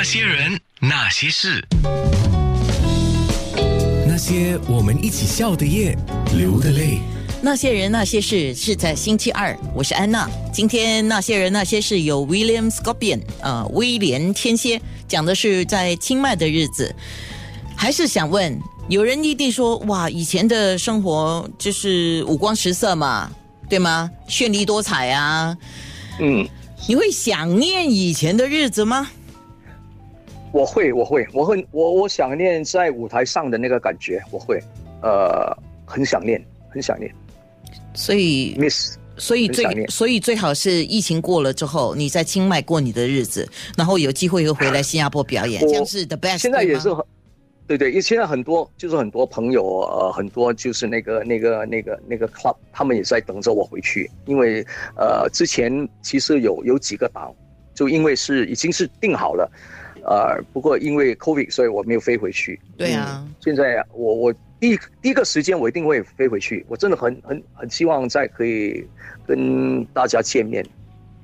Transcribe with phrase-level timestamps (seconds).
[0.00, 1.62] 那些人，那些事，
[4.08, 5.94] 那些我们一起笑的夜，
[6.34, 7.00] 流的泪。
[7.42, 10.26] 那些人那些事是在星期二，我是安娜。
[10.54, 16.96] 今天那些人那些事有 William Scorpion，呃，威廉天蝎，讲的是在清迈的日子。
[17.76, 18.58] 还是想问，
[18.88, 23.30] 有人一定说，哇，以前的生活就是五光十色嘛，
[23.68, 24.10] 对吗？
[24.26, 25.54] 绚丽多彩啊。
[26.20, 26.48] 嗯，
[26.88, 29.10] 你会想念以前的日子吗？
[30.52, 34.60] 我会，我会，我会，我我想念在舞台上的那个感觉，我会，
[35.02, 37.12] 呃，很想念，很想念
[37.94, 38.96] 所以，，miss。
[39.16, 43.46] 所以最所以最好是疫情过了之后，你在清迈过你的日子，
[43.76, 47.04] 然后有机会又回来新加坡表演，我这样是 the best 现在也是很，
[47.66, 54.64] 对对，因为现在很多就是很多朋友，呃，很多就是那个那个那个那个 club，他们也在等着我回去，因为
[54.96, 57.30] 呃，之前其实有有几个档，
[57.74, 59.52] 就因为是已经是定好了，
[60.04, 62.58] 呃，不过因为 covid，所以我没有飞回去。
[62.76, 68.84] 对啊嗯现在我我第一第一个时间我一定会飞回去，我真的很很很希望再可以
[69.26, 70.64] 跟大家见面。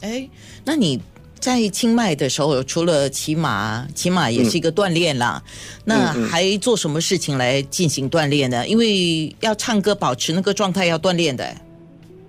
[0.00, 0.28] 哎，
[0.64, 1.00] 那你
[1.40, 5.42] 在清迈的时候，除了骑马，骑马也是一个锻炼啦。
[5.84, 8.66] 那还做什么事情来进行锻炼呢？
[8.66, 11.54] 因为要唱歌，保持那个状态要锻炼的。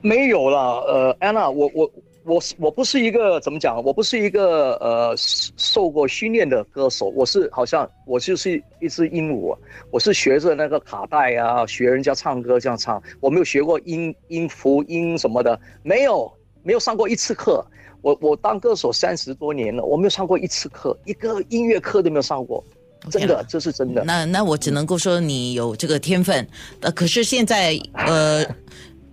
[0.01, 1.89] 没有啦，呃，安娜，我我
[2.25, 3.81] 我是我不是一个怎么讲？
[3.83, 9.59] 我不是一个呃受过训练的歌手，我是好像我就是一只鹦鹉啊，
[9.91, 16.31] 我是学着那个卡带啊，学人家唱歌这样唱，我没有学过音音符音什么的，没有
[16.63, 17.63] 没有上过一次课。
[18.01, 22.63] 我我当歌手三十多年了，我没有上过一次课，一个音乐课都没有上过，
[23.11, 24.03] 真的，这是真的。
[24.03, 26.47] 那那我只能够说你有这个天分，
[26.81, 28.43] 呃，可是现在呃。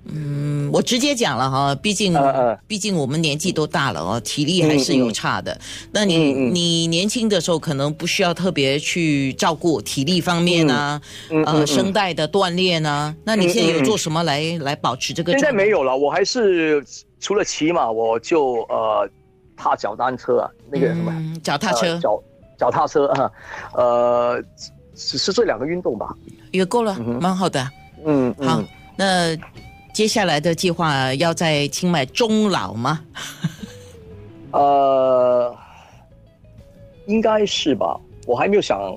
[0.04, 2.16] 嗯，我直接讲了哈，毕竟、
[2.66, 5.56] 毕竟我们年纪都大了哦，体力还是有差的。
[5.92, 11.00] 那你、你年轻的时候可能不需要特别去照顾体力方面啊，
[11.46, 13.14] 呃，声带的锻炼啊。
[13.24, 15.40] 那你现在有做什么来、来保持这个现？
[15.40, 16.84] 在没有了，我还是
[17.20, 19.08] 除了骑马，我就呃
[19.56, 21.12] 踏脚单车啊，那个什么。
[21.14, 22.22] 嗯，脚踏车、呃脚
[22.58, 23.30] 脚踏车啊，
[23.74, 24.42] 呃，
[24.94, 26.12] 只是这两个运动吧。
[26.50, 27.70] 也够了，蛮好的。
[28.04, 28.66] 嗯，好嗯，
[28.96, 29.36] 那
[29.92, 33.00] 接下来的计划要在清迈终老吗？
[34.52, 35.54] 呃，
[37.06, 38.96] 应该是吧，我还没有想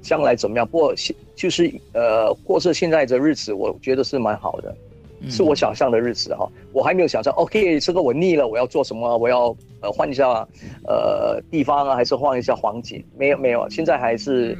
[0.00, 0.66] 将来怎么样。
[0.66, 4.74] 不过 现就是呃，过着现在的日子，我觉得是蛮好的，
[5.20, 6.48] 嗯是我想象的日子哈。
[6.72, 9.16] 我还没有想象，OK，这个我腻了，我要做什么？
[9.18, 10.46] 我要呃换一下
[10.86, 13.04] 呃地方啊，还是换一下环境？
[13.16, 14.56] 没有没有，现在还是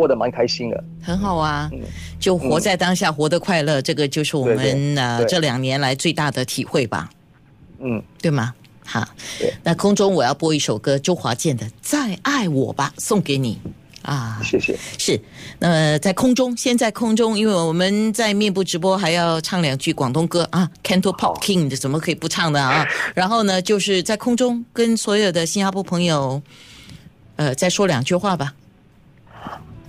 [0.00, 0.82] 过得蛮开心的。
[1.02, 1.80] 很好啊嗯，
[2.18, 7.10] 就活在当下，活得快乐，这个就是我们呃这两年来最大的体会吧，
[7.80, 8.54] 嗯，对吗？
[8.82, 9.06] 好，
[9.62, 13.60] 那空中我要播一首歌，周华健的《再爱我吧》，送给你
[14.00, 14.40] 啊。
[14.42, 14.74] 谢谢。
[14.98, 15.20] 是，
[15.58, 22.86] 那么在空中，先在空中，因为我们在面部直播还要唱两句广东歌啊，Canto Pop 好 King 怎么可以不唱的啊？
[23.14, 26.40] 然后呢，就是在空中跟所有的新加坡朋友，
[27.36, 28.54] 呃，再说两句话吧。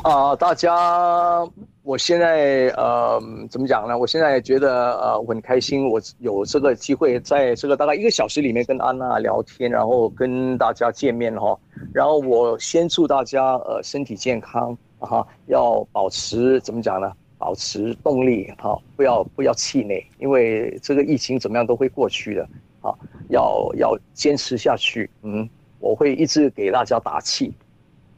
[0.04, 1.48] 啊、大家，
[1.84, 3.96] 我现在呃，怎么讲呢？
[3.96, 11.56] 我现在觉得呃，我很开心，我有这个机会在这个大概一个小时里面跟安娜聊天，然后跟大家见面哈。
[11.94, 17.12] 然后我先祝大家呃身体健康啊哈，要保持怎么讲呢？
[17.38, 22.50] 保持动力哈，不要不要气馁，因为这个疫情怎么样都会过去的
[22.82, 22.92] 啊，
[23.30, 25.08] 要要坚持下去。
[25.22, 25.48] 嗯，
[25.80, 27.54] 我会一直给大家打气，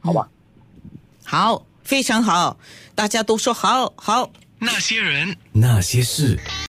[0.01, 0.29] 好吧？
[1.25, 2.57] 好，非常好，
[2.95, 4.31] 大家都说好好。
[4.59, 6.39] 那些人，那些事。